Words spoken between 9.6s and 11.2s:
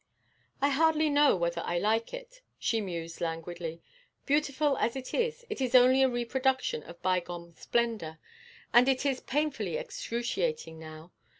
excruciating now.